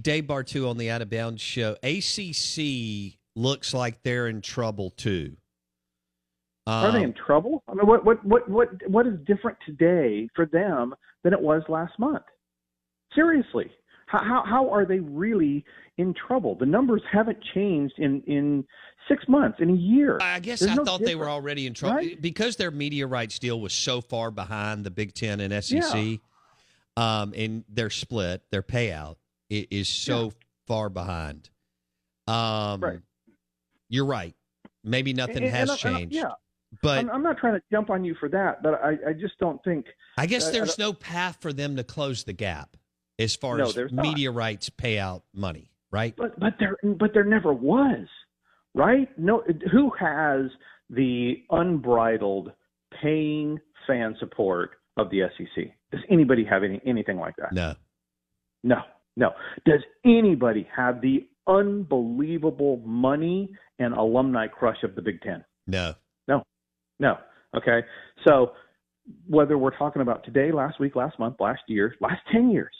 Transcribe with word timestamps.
Dave 0.00 0.24
Bartoo 0.24 0.68
on 0.68 0.78
the 0.78 0.90
Out 0.90 1.02
of 1.02 1.10
Bounds 1.10 1.42
show. 1.42 1.76
ACC 1.82 3.18
looks 3.34 3.74
like 3.74 4.02
they're 4.02 4.28
in 4.28 4.40
trouble 4.40 4.90
too. 4.90 5.36
Are 6.66 6.92
they 6.92 6.98
Um, 6.98 7.04
in 7.04 7.14
trouble? 7.14 7.62
I 7.68 7.74
mean, 7.74 7.86
what 7.86 8.04
what 8.04 8.24
what 8.24 8.48
what 8.48 8.68
what 8.88 9.06
is 9.06 9.18
different 9.26 9.58
today 9.66 10.28
for 10.34 10.46
them 10.46 10.94
than 11.24 11.32
it 11.32 11.40
was 11.40 11.62
last 11.68 11.98
month? 11.98 12.22
Seriously, 13.14 13.70
how 14.06 14.22
how, 14.22 14.44
how 14.46 14.70
are 14.70 14.84
they 14.86 15.00
really 15.00 15.64
in 15.98 16.14
trouble? 16.14 16.54
The 16.54 16.66
numbers 16.66 17.02
haven't 17.10 17.38
changed 17.52 17.94
in 17.98 18.22
in 18.28 18.64
six 19.08 19.26
months, 19.28 19.58
in 19.60 19.70
a 19.70 19.76
year. 19.76 20.18
I 20.22 20.38
guess 20.38 20.60
There's 20.60 20.72
I 20.72 20.76
no 20.76 20.84
thought 20.84 21.00
they 21.00 21.16
were 21.16 21.28
already 21.28 21.66
in 21.66 21.74
trouble 21.74 21.96
right? 21.96 22.22
because 22.22 22.54
their 22.56 22.70
media 22.70 23.08
rights 23.08 23.40
deal 23.40 23.60
was 23.60 23.72
so 23.72 24.00
far 24.00 24.30
behind 24.30 24.84
the 24.84 24.90
Big 24.92 25.14
Ten 25.14 25.40
and 25.40 25.52
SEC, 25.64 26.20
um, 26.96 27.34
and 27.36 27.64
their 27.68 27.90
split, 27.90 28.42
their 28.52 28.62
payout 28.62 29.16
i- 29.52 29.66
is 29.70 29.88
so 29.88 30.32
far 30.66 30.88
behind. 30.88 31.50
Um, 32.26 32.80
Right. 32.80 33.00
You're 33.88 34.06
right. 34.06 34.34
Maybe 34.84 35.12
nothing 35.12 35.38
And- 35.44 35.46
has 35.52 35.68
and 35.68 35.94
I- 35.94 35.98
changed, 35.98 36.14
yeah, 36.14 36.30
but 36.82 36.98
I'm, 36.98 37.10
I'm 37.10 37.22
not 37.22 37.36
trying 37.38 37.54
to 37.54 37.62
jump 37.70 37.90
on 37.90 38.04
you 38.04 38.14
for 38.18 38.28
that, 38.30 38.62
but 38.62 38.74
I, 38.82 38.96
I 39.08 39.12
just 39.12 39.38
don't 39.38 39.62
think. 39.62 39.86
I 40.16 40.26
guess 40.26 40.46
I- 40.46 40.48
I 40.48 40.52
there's 40.52 40.76
don't- 40.76 40.86
no 40.88 40.92
path 40.94 41.38
for 41.40 41.52
them 41.52 41.76
to 41.76 41.84
close 41.84 42.24
the 42.24 42.32
gap 42.32 42.76
as 43.18 43.36
far 43.36 43.58
No, 43.58 43.64
as 43.66 43.74
there's 43.74 43.92
not. 43.92 44.02
media 44.04 44.30
rights 44.30 44.70
payout 44.70 45.22
money, 45.34 45.70
right? 45.90 46.16
But 46.16 46.38
but 46.40 46.54
there 46.58 46.76
but 46.82 47.12
there 47.12 47.24
never 47.24 47.52
was, 47.52 48.08
right? 48.74 49.08
No, 49.18 49.42
who 49.70 49.90
has 49.90 50.50
the 50.88 51.44
unbridled 51.50 52.52
paying 53.02 53.60
fan 53.86 54.16
support 54.18 54.76
of 54.96 55.10
the 55.10 55.22
SEC? 55.36 55.74
Does 55.92 56.00
anybody 56.08 56.44
have 56.44 56.62
any 56.64 56.80
anything 56.86 57.18
like 57.18 57.36
that? 57.36 57.52
No. 57.52 57.74
No, 58.64 58.82
no. 59.16 59.32
Does 59.64 59.80
anybody 60.04 60.68
have 60.74 61.00
the 61.00 61.26
unbelievable 61.46 62.82
money 62.84 63.50
and 63.78 63.94
alumni 63.94 64.46
crush 64.46 64.82
of 64.82 64.94
the 64.94 65.02
Big 65.02 65.20
Ten? 65.22 65.44
No. 65.66 65.94
No, 66.28 66.42
no. 66.98 67.18
Okay. 67.56 67.80
So 68.26 68.52
whether 69.26 69.58
we're 69.58 69.76
talking 69.76 70.02
about 70.02 70.24
today, 70.24 70.52
last 70.52 70.80
week, 70.80 70.96
last 70.96 71.18
month, 71.18 71.36
last 71.40 71.62
year, 71.66 71.94
last 72.00 72.20
10 72.32 72.50
years, 72.50 72.74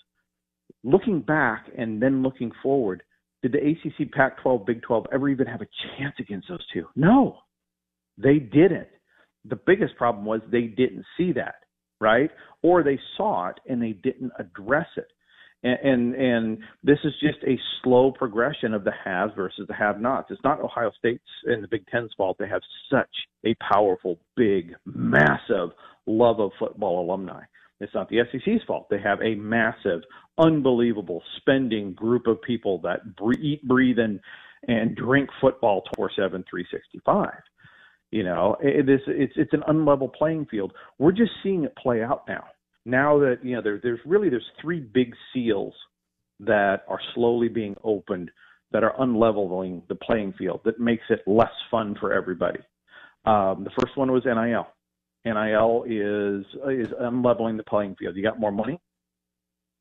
looking 0.84 1.20
back 1.20 1.66
and 1.76 2.00
then 2.00 2.22
looking 2.22 2.52
forward, 2.62 3.02
did 3.42 3.52
the 3.52 3.58
ACC, 3.58 4.10
Pac 4.12 4.40
12, 4.42 4.66
Big 4.66 4.82
12 4.82 5.06
ever 5.12 5.28
even 5.28 5.46
have 5.46 5.60
a 5.60 5.66
chance 5.98 6.14
against 6.20 6.48
those 6.48 6.64
two? 6.72 6.86
No, 6.94 7.38
they 8.16 8.38
didn't. 8.38 8.88
The 9.44 9.56
biggest 9.56 9.96
problem 9.96 10.24
was 10.24 10.40
they 10.50 10.62
didn't 10.62 11.04
see 11.16 11.32
that, 11.32 11.56
right? 12.00 12.30
Or 12.62 12.84
they 12.84 13.00
saw 13.16 13.48
it 13.48 13.56
and 13.68 13.82
they 13.82 13.92
didn't 13.92 14.30
address 14.38 14.86
it. 14.96 15.08
And, 15.62 15.78
and 15.84 16.14
and 16.14 16.58
this 16.82 16.98
is 17.04 17.12
just 17.20 17.38
a 17.46 17.58
slow 17.82 18.12
progression 18.12 18.74
of 18.74 18.84
the 18.84 18.92
haves 19.04 19.32
versus 19.36 19.66
the 19.68 19.74
have-nots. 19.74 20.30
It's 20.30 20.42
not 20.42 20.60
Ohio 20.60 20.90
State's 20.98 21.22
and 21.46 21.62
the 21.62 21.68
Big 21.68 21.86
Ten's 21.86 22.12
fault. 22.16 22.36
They 22.38 22.48
have 22.48 22.62
such 22.90 23.08
a 23.44 23.54
powerful, 23.72 24.18
big, 24.36 24.74
massive 24.84 25.70
love 26.06 26.40
of 26.40 26.50
football 26.58 27.04
alumni. 27.04 27.42
It's 27.80 27.94
not 27.94 28.08
the 28.08 28.20
SEC's 28.30 28.62
fault. 28.66 28.88
They 28.90 29.00
have 29.00 29.20
a 29.22 29.34
massive, 29.34 30.02
unbelievable 30.38 31.22
spending 31.38 31.92
group 31.94 32.26
of 32.26 32.40
people 32.42 32.80
that 32.82 33.16
bre- 33.16 33.40
eat, 33.40 33.66
breathe, 33.66 33.98
and 33.98 34.20
and 34.68 34.94
drink 34.94 35.28
football 35.40 35.82
24/7, 35.98 36.44
365. 36.48 37.30
You 38.12 38.24
know, 38.24 38.56
it, 38.60 38.86
this 38.86 39.00
it's 39.06 39.32
it's 39.36 39.52
an 39.52 39.62
unlevel 39.68 40.12
playing 40.12 40.46
field. 40.46 40.72
We're 40.98 41.12
just 41.12 41.32
seeing 41.42 41.64
it 41.64 41.74
play 41.76 42.02
out 42.02 42.22
now. 42.28 42.44
Now 42.84 43.18
that 43.20 43.38
you 43.42 43.56
know, 43.56 43.62
there, 43.62 43.80
there's 43.82 44.00
really 44.04 44.28
there's 44.28 44.50
three 44.60 44.80
big 44.80 45.14
seals 45.32 45.74
that 46.40 46.82
are 46.88 47.00
slowly 47.14 47.48
being 47.48 47.76
opened 47.84 48.30
that 48.72 48.82
are 48.82 48.94
unleveling 49.00 49.82
the 49.88 49.94
playing 49.94 50.32
field 50.38 50.60
that 50.64 50.80
makes 50.80 51.04
it 51.10 51.20
less 51.26 51.52
fun 51.70 51.96
for 52.00 52.12
everybody. 52.12 52.60
Um, 53.24 53.64
the 53.64 53.70
first 53.80 53.96
one 53.96 54.10
was 54.10 54.24
NIL. 54.24 54.66
NIL 55.24 55.84
is 55.86 56.44
is 56.70 56.92
unleveling 57.00 57.56
the 57.56 57.62
playing 57.62 57.94
field. 57.98 58.16
You 58.16 58.22
got 58.22 58.40
more 58.40 58.50
money, 58.50 58.80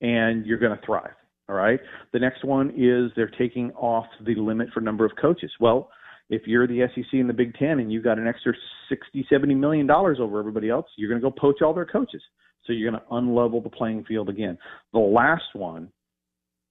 and 0.02 0.46
you're 0.46 0.60
going 0.60 0.78
to 0.78 0.86
thrive. 0.86 1.16
All 1.50 1.56
right. 1.56 1.80
The 2.14 2.20
next 2.20 2.46
one 2.46 2.72
is 2.78 3.12
they're 3.16 3.32
taking 3.38 3.72
off 3.72 4.06
the 4.26 4.36
limit 4.36 4.70
for 4.74 4.80
number 4.80 5.06
of 5.06 5.12
coaches. 5.20 5.52
Well, 5.60 5.90
if 6.32 6.48
you're 6.48 6.66
the 6.66 6.88
SEC 6.96 7.12
and 7.12 7.30
the 7.30 7.34
Big 7.34 7.54
Ten 7.56 7.80
and 7.80 7.92
you've 7.92 8.06
got 8.06 8.18
an 8.18 8.26
extra 8.26 8.54
60, 8.88 9.28
70 9.30 9.54
million 9.54 9.86
dollars 9.86 10.18
over 10.20 10.40
everybody 10.40 10.70
else, 10.70 10.86
you're 10.96 11.10
going 11.10 11.22
to 11.22 11.30
go 11.30 11.36
poach 11.38 11.62
all 11.62 11.74
their 11.74 11.86
coaches. 11.86 12.22
So 12.66 12.74
you're 12.74 12.90
going 12.90 13.02
to 13.02 13.10
unlevel 13.12 13.62
the 13.62 13.70
playing 13.70 14.06
field 14.06 14.30
again. 14.30 14.58
The 14.94 15.00
last 15.00 15.44
one 15.54 15.92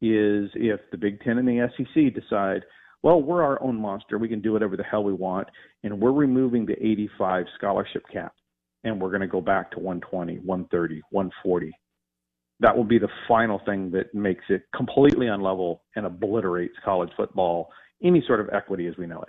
is 0.01 0.51
if 0.55 0.81
the 0.91 0.97
Big 0.97 1.21
Ten 1.21 1.37
and 1.37 1.47
the 1.47 1.69
SEC 1.77 2.15
decide, 2.15 2.63
well, 3.03 3.23
we're 3.23 3.43
our 3.43 3.63
own 3.63 3.77
monster. 3.77 4.17
We 4.17 4.29
can 4.29 4.41
do 4.41 4.53
whatever 4.53 4.79
the 4.79 4.83
hell 4.83 5.05
we 5.05 5.13
want. 5.13 5.49
And 5.85 6.01
we're 6.01 6.13
removing 6.13 6.65
the 6.65 6.75
85 6.75 7.45
scholarship 7.59 8.05
cap. 8.11 8.33
And 8.85 8.99
we're 8.99 9.11
going 9.11 9.21
to 9.21 9.27
go 9.27 9.43
back 9.43 9.73
to 9.73 9.79
120, 9.79 10.39
130, 10.39 11.03
140. 11.11 11.73
That 12.61 12.75
will 12.75 12.85
be 12.85 12.99
the 12.99 13.09
final 13.29 13.61
thing 13.67 13.91
that 13.91 14.15
makes 14.15 14.45
it 14.49 14.63
completely 14.75 15.27
unlevel 15.27 15.81
and 15.97 16.07
obliterates 16.07 16.77
college 16.83 17.11
football, 17.15 17.69
any 18.03 18.25
sort 18.27 18.41
of 18.41 18.49
equity 18.55 18.87
as 18.87 18.97
we 18.97 19.07
know 19.07 19.21
it. 19.21 19.29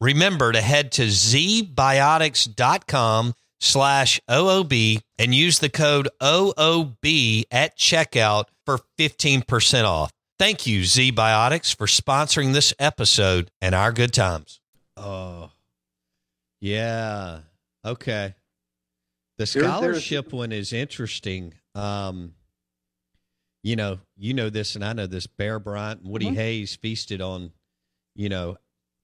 Remember 0.00 0.52
to 0.52 0.60
head 0.60 0.92
to 0.92 1.06
zbiotics.com 1.06 3.34
slash 3.60 4.20
OOB 4.30 5.00
and 5.18 5.34
use 5.34 5.58
the 5.58 5.68
code 5.68 6.08
OOB 6.22 7.44
at 7.50 7.76
checkout 7.76 8.44
for 8.64 8.78
15% 8.98 9.84
off. 9.84 10.12
Thank 10.38 10.66
you, 10.66 10.82
ZBiotics, 10.82 11.76
for 11.76 11.86
sponsoring 11.86 12.52
this 12.52 12.72
episode 12.78 13.50
and 13.60 13.74
our 13.74 13.90
good 13.90 14.12
times. 14.12 14.60
Oh, 14.96 15.50
yeah. 16.60 17.40
Okay. 17.84 18.34
The 19.38 19.46
scholarship 19.46 20.26
there's, 20.26 20.32
one 20.32 20.52
is 20.52 20.72
interesting. 20.72 21.54
Um, 21.74 22.34
you 23.64 23.74
know, 23.74 23.98
you 24.16 24.34
know 24.34 24.50
this, 24.50 24.76
and 24.76 24.84
I 24.84 24.92
know 24.92 25.06
this. 25.06 25.26
Bear 25.26 25.58
Bryant 25.58 26.02
and 26.02 26.10
Woody 26.10 26.26
mm-hmm. 26.26 26.36
Hayes 26.36 26.76
feasted 26.76 27.20
on, 27.20 27.52
you 28.14 28.28
know, 28.28 28.58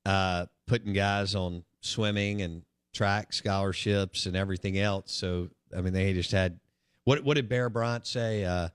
uh, 0.07 0.47
putting 0.67 0.93
guys 0.93 1.35
on 1.35 1.65
swimming 1.81 2.43
and 2.43 2.63
track 2.93 3.33
scholarships 3.33 4.27
and 4.27 4.37
everything 4.37 4.79
else. 4.79 5.13
So, 5.13 5.49
I 5.77 5.81
mean, 5.81 5.93
they 5.93 6.13
just 6.13 6.33
had 6.33 6.61
what? 7.05 7.23
What 7.23 7.35
did 7.35 7.49
Bear 7.49 7.69
Bryant 7.69 8.07
say? 8.07 8.45
Uh, 8.45 8.69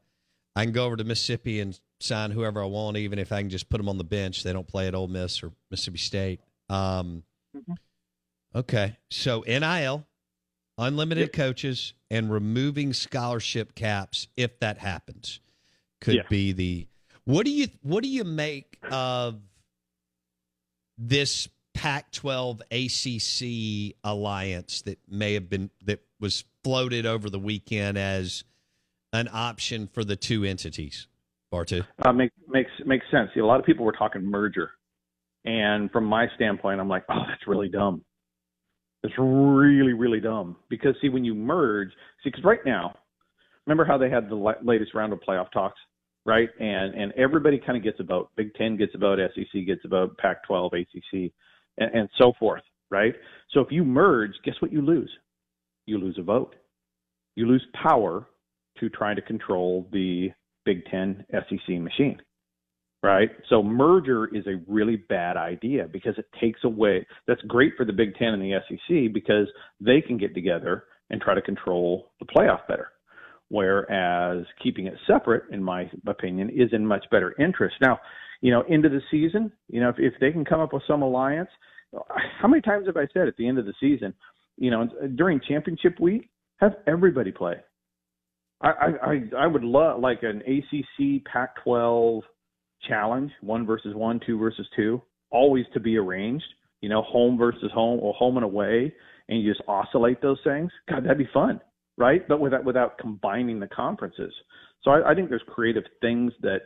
I 0.56 0.64
can 0.64 0.74
go 0.74 0.86
over 0.86 0.98
to 0.98 1.04
Mississippi 1.04 1.60
and 1.60 1.80
sign 2.00 2.31
whoever 2.31 2.62
I 2.62 2.66
want, 2.66 2.98
even 2.98 3.20
if 3.20 3.31
I 3.31 3.42
can 3.42 3.50
just 3.50 3.70
put 3.70 3.78
them 3.78 3.90
on 3.90 3.98
the 3.98 4.04
bench. 4.04 4.44
They 4.44 4.54
don't 4.54 4.68
play 4.68 4.88
at 4.88 4.96
Ole 4.96 5.08
Miss 5.08 5.44
or 5.44 5.52
Mississippi 5.72 5.98
State. 5.98 6.42
Um, 6.70 7.24
mm-hmm. 7.56 7.74
Okay, 8.56 8.98
so 9.10 9.44
NIL, 9.48 10.06
unlimited 10.78 11.26
yep. 11.26 11.34
coaches, 11.34 11.94
and 12.10 12.31
removing 12.31 12.94
scholarship 12.94 13.76
caps 13.76 14.28
if 14.36 14.60
that 14.60 14.80
happens 14.80 15.40
could 16.02 16.16
yeah. 16.16 16.24
be 16.30 16.52
the. 16.52 16.88
What 17.26 17.46
do 17.46 17.52
you 17.52 17.68
What 17.81 18.04
do 18.04 18.10
you 18.10 18.24
make 18.24 18.78
of 18.90 19.40
this 21.00 21.48
Pac-12 21.74 22.60
ACC 22.72 23.96
alliance 24.04 24.81
that 24.81 25.00
may 25.10 25.34
have 25.34 25.50
been 25.50 25.69
that 25.86 26.01
was 26.19 26.44
floated 26.63 27.06
over 27.06 27.30
the 27.30 27.40
weekend 27.40 27.98
as 27.98 28.44
an 29.13 29.30
option 29.31 29.88
for 29.88 30.04
the 30.04 30.18
two 30.18 30.44
entities? 30.44 31.07
Bartoo? 31.51 31.86
Uh, 32.04 32.12
make, 32.12 32.31
makes 32.48 32.72
makes 32.86 33.06
sense. 33.10 33.30
See, 33.34 33.40
a 33.40 33.46
lot 33.46 33.60
of 33.60 33.66
people 33.66 33.86
were 33.86 33.94
talking 33.94 34.24
merger, 34.24 34.72
and 35.46 35.90
from 35.90 36.04
my 36.04 36.28
standpoint, 36.36 36.81
I'm 36.81 36.90
like, 36.90 37.06
oh, 37.10 37.24
that's 37.28 37.48
really 37.48 37.69
dumb. 37.69 38.04
It's 39.02 39.13
really 39.18 39.94
really 39.94 40.19
dumb 40.19 40.57
because 40.69 40.95
see, 41.02 41.10
when 41.10 41.24
you 41.24 41.34
merge, 41.34 41.90
see, 42.24 42.30
because 42.30 42.44
right 42.44 42.60
now, 42.66 42.94
remember 43.66 43.86
how 43.86 43.98
they 43.98 44.10
had 44.10 44.30
the 44.30 44.56
latest 44.62 44.94
round 44.94 45.13
of 45.13 45.19
playoff 45.28 45.50
talks, 45.52 45.80
right? 46.30 46.50
And 46.60 46.94
and 46.94 47.12
everybody 47.14 47.58
kind 47.58 47.76
of 47.76 47.84
gets 47.84 48.00
a 48.00 48.04
vote. 48.04 48.30
Big 48.38 48.54
Ten 48.54 48.78
gets 48.78 48.94
a 48.94 49.00
vote, 49.00 49.20
SEC 49.34 49.66
gets 49.66 49.81
a 49.84 49.88
vote, 49.88 50.16
Pac-12, 50.20 50.81
ACC, 50.81 51.34
and, 51.80 51.92
and 51.94 52.10
so 52.20 52.34
forth, 52.40 52.62
right? 52.92 53.16
So 53.52 53.62
if 53.62 53.72
you 53.72 53.84
merge, 53.84 54.34
guess 54.46 54.54
what 54.60 54.72
you 54.72 54.81
lose? 54.81 55.12
You 55.88 55.98
lose 55.98 56.18
a 56.20 56.24
vote. 56.24 56.56
You 57.36 57.48
lose 57.48 57.66
power 57.74 58.28
to 58.80 58.90
try 58.90 59.16
to 59.16 59.22
control 59.24 59.90
the 59.92 60.30
Big 60.66 60.86
Ten 60.86 61.26
SEC 61.31 61.80
machine, 61.80 62.22
right? 63.02 63.31
So 63.50 63.64
merger 63.64 64.28
is 64.28 64.46
a 64.46 64.62
really 64.72 64.98
bad 64.98 65.36
idea 65.36 65.88
because 65.92 66.14
it 66.20 66.28
takes 66.40 66.64
away. 66.64 67.08
That's 67.28 67.42
great 67.48 67.74
for 67.76 67.86
the 67.86 67.94
Big 67.94 68.14
Ten 68.18 68.36
and 68.36 68.42
the 68.42 68.60
SEC 68.70 69.12
because 69.12 69.48
they 69.81 70.00
can 70.00 70.20
get 70.20 70.36
together 70.36 70.84
and 71.10 71.20
try 71.20 71.34
to 71.34 71.42
control 71.42 72.12
the 72.20 72.28
playoff 72.28 72.68
better. 72.68 72.90
Whereas 73.50 74.46
keeping 74.62 74.86
it 74.86 74.94
separate, 75.07 75.44
in 75.51 75.63
my 75.63 75.90
opinion, 76.07 76.50
is 76.50 76.69
in 76.72 76.86
much 76.86 77.06
better 77.10 77.36
interest. 77.40 77.75
Now, 77.81 78.00
you 78.42 78.51
know, 78.51 78.63
into 78.69 78.90
the 78.90 79.01
season, 79.10 79.51
you 79.68 79.81
know, 79.81 79.90
if, 79.90 79.96
if 79.98 80.13
they 80.22 80.31
can 80.31 80.46
come 80.46 80.60
up 80.60 80.72
with 80.72 80.84
some 80.88 81.01
alliance, 81.01 81.50
how 82.40 82.48
many 82.48 82.62
times 82.62 82.86
have 82.86 82.98
I 82.98 83.07
said 83.13 83.28
at 83.28 83.36
the 83.38 83.48
end 83.48 83.57
of 83.57 83.66
the 83.66 83.74
season, 83.80 84.13
you 84.57 84.72
know, 84.72 84.88
during 85.16 85.42
championship 85.48 86.00
week, 86.00 86.30
have 86.57 86.75
everybody 86.88 87.31
play. 87.31 87.56
I, 88.62 88.69
I 89.01 89.22
I 89.38 89.48
would 89.48 89.63
love 89.63 90.02
like 90.02 90.19
an 90.24 90.42
ACC 90.42 91.24
Pac-12 91.25 92.22
challenge, 92.88 93.31
one 93.42 93.66
versus 93.66 93.95
one, 93.95 94.19
two 94.25 94.38
versus 94.38 94.68
two, 94.75 95.02
always 95.31 95.66
to 95.74 95.80
be 95.80 95.98
arranged. 95.98 96.45
You 96.81 96.90
know, 96.90 97.02
home 97.02 97.38
versus 97.38 97.72
home 97.74 98.00
or 98.02 98.13
home 98.13 98.38
and 98.38 98.44
away, 98.44 98.94
and 99.28 99.42
you 99.42 99.52
just 99.52 99.66
oscillate 99.68 100.22
those 100.22 100.40
things. 100.44 100.72
God, 100.90 101.04
that'd 101.04 101.18
be 101.18 101.30
fun, 101.34 101.62
right? 102.00 102.28
But 102.28 102.40
without 102.40 102.63
without 102.63 102.98
combining 102.98 103.60
the 103.60 103.68
conferences. 103.68 104.34
So 104.84 104.92
I, 104.92 105.12
I 105.12 105.16
think 105.16 105.30
there's 105.30 105.44
creative 105.48 105.84
things 106.01 106.31
that 106.42 106.62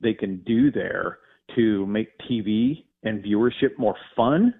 they 0.00 0.14
can 0.14 0.42
do 0.46 0.70
there 0.70 1.18
to 1.56 1.84
make 1.86 2.08
TV 2.30 2.84
and 3.02 3.22
viewership 3.22 3.76
more 3.78 3.96
fun 4.16 4.54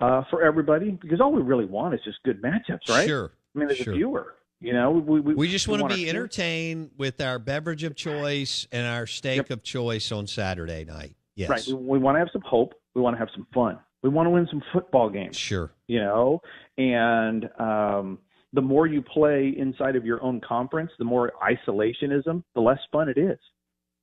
uh, 0.00 0.22
for 0.30 0.42
everybody. 0.42 0.92
Because 0.92 1.20
all 1.20 1.32
we 1.32 1.42
really 1.42 1.66
want 1.66 1.94
is 1.94 2.00
just 2.04 2.18
good 2.24 2.40
matchups, 2.42 2.88
right? 2.88 3.06
Sure. 3.06 3.32
I 3.54 3.58
mean, 3.58 3.70
as 3.70 3.76
sure. 3.76 3.92
a 3.92 3.96
viewer, 3.96 4.34
you 4.60 4.72
know, 4.72 4.92
we 4.92 5.20
we, 5.20 5.34
we 5.34 5.48
just 5.48 5.68
we 5.68 5.78
want 5.78 5.90
to 5.90 5.96
be 5.96 6.08
entertained 6.08 6.92
with 6.96 7.20
our 7.20 7.38
beverage 7.38 7.82
of 7.82 7.94
choice 7.96 8.66
and 8.72 8.86
our 8.86 9.06
steak 9.06 9.36
yep. 9.36 9.50
of 9.50 9.62
choice 9.62 10.12
on 10.12 10.26
Saturday 10.26 10.84
night. 10.84 11.16
Yes, 11.34 11.50
right. 11.50 11.62
We, 11.66 11.74
we 11.74 11.98
want 11.98 12.14
to 12.14 12.20
have 12.20 12.30
some 12.32 12.42
hope. 12.42 12.72
We 12.94 13.02
want 13.02 13.14
to 13.14 13.18
have 13.18 13.28
some 13.34 13.46
fun. 13.52 13.78
We 14.02 14.10
want 14.10 14.26
to 14.26 14.30
win 14.30 14.46
some 14.50 14.62
football 14.72 15.10
games. 15.10 15.36
Sure. 15.36 15.72
You 15.88 16.00
know, 16.00 16.40
and 16.78 17.48
um, 17.58 18.18
the 18.56 18.60
more 18.62 18.86
you 18.86 19.00
play 19.02 19.54
inside 19.56 19.94
of 19.94 20.04
your 20.04 20.22
own 20.22 20.40
conference, 20.40 20.90
the 20.98 21.04
more 21.04 21.32
isolationism, 21.40 22.42
the 22.54 22.60
less 22.60 22.80
fun 22.90 23.08
it 23.08 23.18
is. 23.18 23.38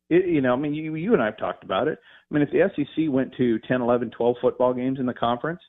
It, 0.10 0.28
you 0.28 0.42
know, 0.42 0.54
I 0.54 0.56
mean, 0.56 0.74
you, 0.74 0.96
you 0.96 1.14
and 1.14 1.22
I 1.22 1.26
have 1.26 1.38
talked 1.38 1.64
about 1.66 1.90
it. 1.90 2.00
I 2.32 2.34
mean, 2.34 2.44
if 2.44 2.50
the 2.52 2.70
SEC 2.76 3.06
went 3.10 3.36
to 3.36 3.60
10, 3.68 3.82
11, 3.82 4.12
12 4.12 4.36
football 4.42 4.74
games 4.74 5.00
in 5.00 5.06
the 5.06 5.14
conference, 5.14 5.60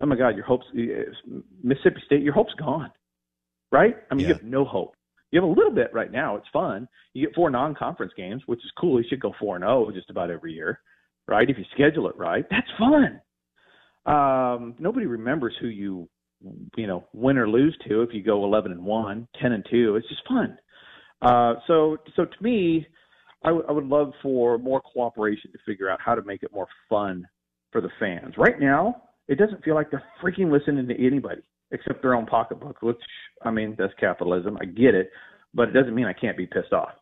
oh 0.00 0.06
my 0.06 0.16
God, 0.16 0.36
your 0.36 0.44
hopes, 0.44 0.64
Mississippi 1.62 2.02
State, 2.06 2.22
your 2.22 2.32
hope's 2.32 2.54
gone 2.54 2.90
right? 3.70 3.96
I 4.10 4.14
mean, 4.14 4.22
yeah. 4.22 4.28
you 4.28 4.34
have 4.34 4.44
no 4.44 4.64
hope. 4.64 4.94
You 5.30 5.40
have 5.40 5.48
a 5.48 5.52
little 5.52 5.72
bit 5.72 5.92
right 5.92 6.10
now. 6.10 6.36
It's 6.36 6.46
fun. 6.52 6.88
You 7.12 7.26
get 7.26 7.34
four 7.34 7.50
non-conference 7.50 8.12
games, 8.16 8.42
which 8.46 8.60
is 8.60 8.70
cool. 8.78 9.00
You 9.00 9.06
should 9.08 9.20
go 9.20 9.34
four 9.38 9.56
and 9.56 9.62
zero 9.62 9.86
oh 9.86 9.92
just 9.92 10.10
about 10.10 10.30
every 10.30 10.54
year, 10.54 10.80
right? 11.26 11.48
If 11.48 11.58
you 11.58 11.64
schedule 11.74 12.08
it 12.08 12.16
right, 12.16 12.44
that's 12.50 12.66
fun. 12.78 13.20
Um, 14.06 14.74
nobody 14.78 15.04
remembers 15.04 15.54
who 15.60 15.68
you, 15.68 16.08
you 16.76 16.86
know, 16.86 17.04
win 17.12 17.38
or 17.38 17.48
lose 17.48 17.76
to 17.88 18.02
if 18.02 18.10
you 18.12 18.22
go 18.22 18.44
eleven 18.44 18.72
and 18.72 18.84
one, 18.84 19.28
ten 19.40 19.52
and 19.52 19.64
two. 19.70 19.96
It's 19.96 20.08
just 20.08 20.22
fun. 20.28 20.58
Uh, 21.20 21.54
so, 21.66 21.96
so 22.14 22.24
to 22.24 22.42
me, 22.42 22.86
I, 23.42 23.48
w- 23.48 23.66
I 23.68 23.72
would 23.72 23.86
love 23.86 24.12
for 24.22 24.58
more 24.58 24.80
cooperation 24.80 25.50
to 25.52 25.58
figure 25.66 25.90
out 25.90 26.00
how 26.04 26.14
to 26.14 26.22
make 26.22 26.42
it 26.42 26.52
more 26.52 26.68
fun 26.88 27.26
for 27.72 27.80
the 27.80 27.90
fans. 27.98 28.34
Right 28.38 28.60
now, 28.60 29.02
it 29.26 29.36
doesn't 29.36 29.64
feel 29.64 29.74
like 29.74 29.90
they're 29.90 30.04
freaking 30.22 30.50
listening 30.50 30.86
to 30.88 31.06
anybody 31.06 31.42
except 31.70 32.02
their 32.02 32.14
own 32.14 32.26
pocketbook, 32.26 32.80
which 32.82 32.96
I 33.42 33.50
mean 33.50 33.74
that's 33.78 33.92
capitalism. 34.00 34.56
I 34.60 34.64
get 34.64 34.94
it, 34.94 35.10
but 35.54 35.68
it 35.68 35.72
doesn't 35.72 35.94
mean 35.94 36.06
I 36.06 36.12
can't 36.12 36.36
be 36.36 36.46
pissed 36.46 36.72
off. 36.72 36.92